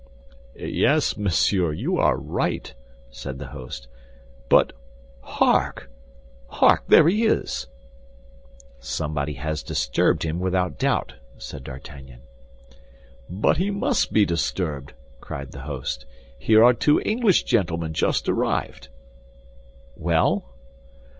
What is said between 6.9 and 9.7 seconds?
he is!" "Somebody has